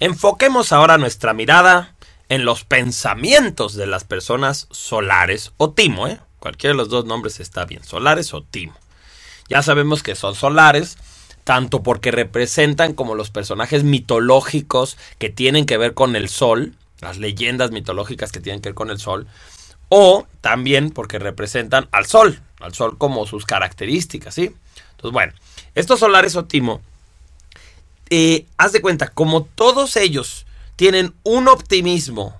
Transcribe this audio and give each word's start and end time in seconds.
Enfoquemos 0.00 0.72
ahora 0.72 0.96
nuestra 0.96 1.34
mirada 1.34 1.94
en 2.28 2.44
los 2.44 2.64
pensamientos 2.64 3.74
de 3.74 3.88
las 3.88 4.04
personas 4.04 4.68
solares 4.70 5.52
o 5.56 5.70
timo, 5.70 6.06
¿eh? 6.06 6.20
Cualquiera 6.38 6.72
de 6.72 6.76
los 6.76 6.88
dos 6.88 7.04
nombres 7.04 7.40
está 7.40 7.64
bien, 7.64 7.82
solares 7.82 8.32
o 8.32 8.42
timo. 8.42 8.74
Ya 9.48 9.60
sabemos 9.62 10.04
que 10.04 10.14
son 10.14 10.36
solares, 10.36 10.98
tanto 11.42 11.82
porque 11.82 12.12
representan 12.12 12.92
como 12.92 13.16
los 13.16 13.30
personajes 13.30 13.82
mitológicos 13.82 14.96
que 15.18 15.30
tienen 15.30 15.66
que 15.66 15.78
ver 15.78 15.94
con 15.94 16.14
el 16.14 16.28
sol, 16.28 16.74
las 17.00 17.16
leyendas 17.18 17.72
mitológicas 17.72 18.30
que 18.30 18.40
tienen 18.40 18.60
que 18.60 18.68
ver 18.68 18.76
con 18.76 18.90
el 18.90 19.00
sol, 19.00 19.26
o 19.88 20.28
también 20.40 20.90
porque 20.90 21.18
representan 21.18 21.88
al 21.90 22.06
sol, 22.06 22.40
al 22.60 22.72
sol 22.72 22.98
como 22.98 23.26
sus 23.26 23.46
características, 23.46 24.34
¿sí? 24.34 24.54
Entonces, 24.92 25.12
bueno, 25.12 25.32
estos 25.74 25.98
solares 25.98 26.36
o 26.36 26.44
timo, 26.44 26.82
eh, 28.10 28.46
haz 28.56 28.72
de 28.72 28.80
cuenta, 28.80 29.08
como 29.08 29.44
todos 29.44 29.96
ellos 29.96 30.46
tienen 30.76 31.14
un 31.24 31.48
optimismo 31.48 32.34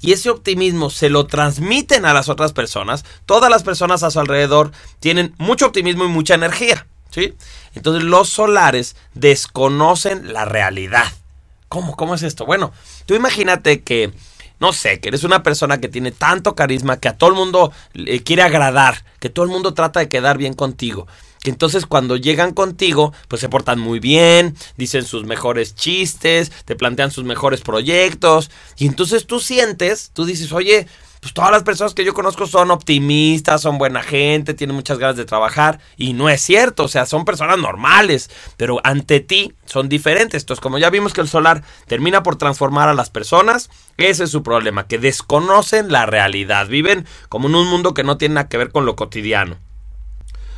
y 0.00 0.12
ese 0.12 0.30
optimismo 0.30 0.90
se 0.90 1.10
lo 1.10 1.26
transmiten 1.26 2.06
a 2.06 2.14
las 2.14 2.28
otras 2.28 2.52
personas, 2.52 3.04
todas 3.26 3.50
las 3.50 3.62
personas 3.62 4.02
a 4.02 4.10
su 4.10 4.18
alrededor 4.18 4.72
tienen 4.98 5.34
mucho 5.38 5.66
optimismo 5.66 6.04
y 6.04 6.08
mucha 6.08 6.34
energía, 6.34 6.86
¿sí? 7.10 7.34
Entonces 7.74 8.02
los 8.04 8.30
solares 8.30 8.96
desconocen 9.14 10.32
la 10.32 10.44
realidad. 10.46 11.06
¿Cómo? 11.68 11.96
¿Cómo 11.96 12.14
es 12.14 12.22
esto? 12.22 12.46
Bueno, 12.46 12.72
tú 13.06 13.14
imagínate 13.14 13.82
que, 13.82 14.12
no 14.58 14.72
sé, 14.72 15.00
que 15.00 15.08
eres 15.08 15.22
una 15.22 15.42
persona 15.42 15.80
que 15.80 15.88
tiene 15.88 16.10
tanto 16.12 16.54
carisma, 16.54 16.98
que 16.98 17.08
a 17.08 17.16
todo 17.16 17.30
el 17.30 17.36
mundo 17.36 17.72
le 17.92 18.22
quiere 18.22 18.42
agradar, 18.42 19.04
que 19.20 19.28
todo 19.28 19.44
el 19.44 19.50
mundo 19.50 19.74
trata 19.74 20.00
de 20.00 20.08
quedar 20.08 20.38
bien 20.38 20.54
contigo 20.54 21.06
entonces 21.44 21.86
cuando 21.86 22.16
llegan 22.16 22.52
contigo, 22.52 23.12
pues 23.28 23.40
se 23.40 23.48
portan 23.48 23.78
muy 23.78 23.98
bien, 23.98 24.56
dicen 24.76 25.04
sus 25.04 25.24
mejores 25.24 25.74
chistes, 25.74 26.52
te 26.64 26.76
plantean 26.76 27.10
sus 27.10 27.24
mejores 27.24 27.62
proyectos, 27.62 28.50
y 28.76 28.86
entonces 28.86 29.26
tú 29.26 29.40
sientes, 29.40 30.10
tú 30.12 30.24
dices, 30.24 30.52
oye, 30.52 30.86
pues 31.20 31.34
todas 31.34 31.50
las 31.50 31.62
personas 31.62 31.92
que 31.92 32.04
yo 32.04 32.14
conozco 32.14 32.46
son 32.46 32.70
optimistas, 32.70 33.60
son 33.60 33.76
buena 33.76 34.02
gente, 34.02 34.54
tienen 34.54 34.74
muchas 34.74 34.98
ganas 34.98 35.16
de 35.16 35.26
trabajar, 35.26 35.78
y 35.96 36.14
no 36.14 36.30
es 36.30 36.40
cierto, 36.40 36.84
o 36.84 36.88
sea, 36.88 37.04
son 37.04 37.24
personas 37.26 37.58
normales, 37.58 38.30
pero 38.56 38.80
ante 38.84 39.20
ti 39.20 39.52
son 39.66 39.88
diferentes. 39.88 40.42
Entonces, 40.42 40.62
como 40.62 40.78
ya 40.78 40.88
vimos 40.88 41.12
que 41.12 41.20
el 41.20 41.28
solar 41.28 41.62
termina 41.86 42.22
por 42.22 42.36
transformar 42.36 42.88
a 42.88 42.94
las 42.94 43.10
personas, 43.10 43.68
ese 43.98 44.24
es 44.24 44.30
su 44.30 44.42
problema, 44.42 44.86
que 44.86 44.98
desconocen 44.98 45.92
la 45.92 46.06
realidad, 46.06 46.68
viven 46.68 47.06
como 47.28 47.48
en 47.48 47.54
un 47.54 47.66
mundo 47.68 47.92
que 47.92 48.02
no 48.02 48.16
tiene 48.16 48.36
nada 48.36 48.48
que 48.48 48.56
ver 48.56 48.70
con 48.70 48.86
lo 48.86 48.96
cotidiano. 48.96 49.58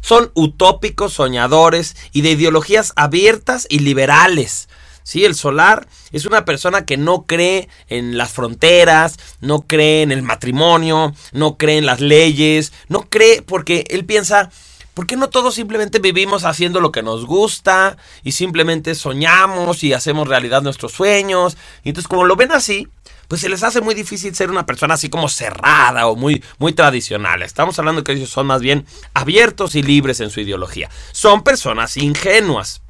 Son 0.00 0.30
utópicos, 0.34 1.14
soñadores 1.14 1.96
y 2.12 2.22
de 2.22 2.30
ideologías 2.30 2.92
abiertas 2.96 3.66
y 3.68 3.80
liberales. 3.80 4.68
Sí, 5.08 5.24
el 5.24 5.34
solar 5.34 5.88
es 6.12 6.26
una 6.26 6.44
persona 6.44 6.84
que 6.84 6.98
no 6.98 7.22
cree 7.22 7.70
en 7.88 8.18
las 8.18 8.30
fronteras, 8.30 9.16
no 9.40 9.62
cree 9.62 10.02
en 10.02 10.12
el 10.12 10.22
matrimonio, 10.22 11.14
no 11.32 11.56
cree 11.56 11.78
en 11.78 11.86
las 11.86 12.00
leyes, 12.02 12.74
no 12.88 13.08
cree 13.08 13.40
porque 13.40 13.84
él 13.88 14.04
piensa, 14.04 14.50
¿por 14.92 15.06
qué 15.06 15.16
no 15.16 15.30
todos 15.30 15.54
simplemente 15.54 15.98
vivimos 15.98 16.44
haciendo 16.44 16.80
lo 16.80 16.92
que 16.92 17.02
nos 17.02 17.24
gusta 17.24 17.96
y 18.22 18.32
simplemente 18.32 18.94
soñamos 18.94 19.82
y 19.82 19.94
hacemos 19.94 20.28
realidad 20.28 20.60
nuestros 20.60 20.92
sueños? 20.92 21.56
Y 21.84 21.88
entonces 21.88 22.06
como 22.06 22.26
lo 22.26 22.36
ven 22.36 22.52
así, 22.52 22.86
pues 23.28 23.42
se 23.42 23.48
les 23.48 23.62
hace 23.62 23.82
muy 23.82 23.94
difícil 23.94 24.34
ser 24.34 24.50
una 24.50 24.66
persona 24.66 24.94
así 24.94 25.10
como 25.10 25.28
cerrada 25.28 26.06
o 26.06 26.16
muy, 26.16 26.42
muy 26.58 26.72
tradicional. 26.72 27.42
Estamos 27.42 27.78
hablando 27.78 28.02
que 28.02 28.12
ellos 28.12 28.30
son 28.30 28.46
más 28.46 28.62
bien 28.62 28.86
abiertos 29.14 29.74
y 29.74 29.82
libres 29.82 30.20
en 30.20 30.30
su 30.30 30.40
ideología. 30.40 30.90
Son 31.12 31.44
personas 31.44 31.96
ingenuas. 31.98 32.80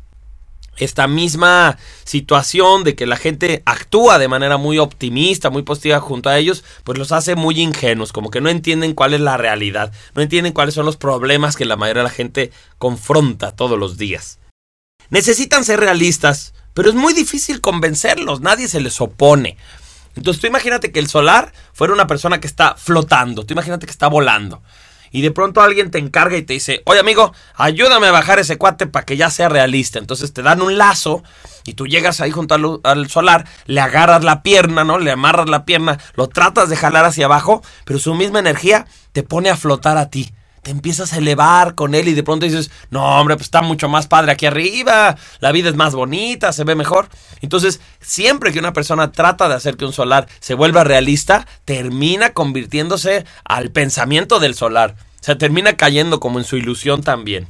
Esta 0.77 1.09
misma 1.09 1.77
situación 2.05 2.85
de 2.85 2.95
que 2.95 3.05
la 3.05 3.17
gente 3.17 3.65
actúa 3.67 4.17
de 4.21 4.29
manera 4.29 4.59
muy 4.59 4.79
optimista, 4.79 5.51
muy 5.51 5.63
positiva 5.63 5.99
junto 5.99 6.29
a 6.29 6.39
ellos, 6.39 6.63
pues 6.85 6.97
los 6.99 7.11
hace 7.11 7.35
muy 7.35 7.61
ingenuos, 7.61 8.13
como 8.13 8.31
que 8.31 8.41
no 8.41 8.49
entienden 8.49 8.95
cuál 8.95 9.13
es 9.13 9.21
la 9.21 9.37
realidad, 9.37 9.93
no 10.15 10.23
entienden 10.23 10.53
cuáles 10.53 10.75
son 10.75 10.87
los 10.87 10.97
problemas 10.97 11.57
que 11.57 11.65
la 11.65 11.75
mayoría 11.75 12.05
de 12.05 12.09
la 12.09 12.15
gente 12.15 12.53
confronta 12.79 13.51
todos 13.51 13.77
los 13.77 13.99
días. 13.99 14.39
Necesitan 15.11 15.65
ser 15.65 15.81
realistas, 15.81 16.55
pero 16.75 16.91
es 16.91 16.95
muy 16.95 17.13
difícil 17.13 17.61
convencerlos, 17.61 18.41
nadie 18.41 18.69
se 18.69 18.81
les 18.81 19.01
opone. 19.01 19.57
Entonces 20.19 20.41
tú 20.41 20.47
imagínate 20.47 20.91
que 20.91 20.99
el 20.99 21.09
solar 21.09 21.53
fuera 21.73 21.95
una 21.95 22.07
persona 22.07 22.41
que 22.41 22.49
está 22.49 22.75
flotando, 22.77 23.47
tú 23.47 23.55
imagínate 23.55 23.87
que 23.87 23.93
está 23.93 24.09
volando. 24.09 24.63
Y 25.11 25.23
de 25.23 25.31
pronto 25.31 25.63
alguien 25.63 25.91
te 25.91 25.99
encarga 25.99 26.37
y 26.37 26.43
te 26.43 26.53
dice, 26.53 26.83
oye 26.85 27.01
amigo, 27.01 27.33
ayúdame 27.55 28.09
a 28.09 28.13
bajar 28.13 28.39
ese 28.39 28.59
cuate 28.59 28.87
para 28.87 29.07
que 29.07 29.17
ya 29.17 29.31
sea 29.31 29.49
realista. 29.49 29.99
Entonces 29.99 30.33
te 30.33 30.43
dan 30.43 30.61
un 30.61 30.77
lazo 30.77 31.23
y 31.65 31.75
tú 31.75 31.87
llegas 31.87 32.21
ahí 32.21 32.31
junto 32.31 32.55
al, 32.55 32.81
al, 32.83 33.09
solar, 33.09 33.47
le 33.67 33.81
agarras 33.81 34.25
la 34.25 34.43
pierna, 34.43 34.85
¿no? 34.85 34.99
Le 34.99 35.13
amarras 35.13 35.49
la 35.49 35.65
pierna, 35.65 35.99
lo 36.15 36.29
tratas 36.29 36.69
de 36.69 36.77
jalar 36.77 37.05
hacia 37.05 37.25
abajo, 37.25 37.63
pero 37.85 37.99
su 37.99 38.15
misma 38.15 38.41
energía 38.41 38.87
te 39.13 39.23
pone 39.23 39.49
a 39.49 39.57
flotar 39.57 39.97
a 39.97 40.11
ti 40.11 40.33
te 40.63 40.71
empiezas 40.71 41.13
a 41.13 41.19
elevar 41.19 41.75
con 41.75 41.95
él 41.95 42.09
y 42.09 42.15
de 42.15 42.23
pronto 42.23 42.47
dices, 42.47 42.71
no 42.91 43.05
hombre, 43.21 43.37
pues 43.37 43.47
está 43.47 43.63
mucho 43.63 43.89
más 43.89 44.07
padre 44.07 44.33
aquí 44.33 44.47
arriba, 44.47 45.17
la 45.41 45.53
vida 45.53 45.69
es 45.69 45.77
más 45.77 45.95
bonita, 45.95 46.53
se 46.53 46.65
ve 46.65 46.75
mejor. 46.75 47.09
Entonces, 47.41 47.81
siempre 48.01 48.53
que 48.53 48.59
una 48.59 48.73
persona 48.73 49.13
trata 49.13 49.49
de 49.49 49.55
hacer 49.55 49.77
que 49.77 49.85
un 49.85 49.93
solar 49.93 50.29
se 50.41 50.55
vuelva 50.55 50.85
realista, 50.85 51.47
termina 51.65 52.31
convirtiéndose 52.31 53.25
al 53.45 53.71
pensamiento 53.71 54.39
del 54.41 54.55
solar. 54.55 54.97
O 55.21 55.25
sea, 55.25 55.37
termina 55.37 55.77
cayendo 55.77 56.21
como 56.21 56.39
en 56.39 56.45
su 56.45 56.57
ilusión 56.57 57.03
también. 57.03 57.49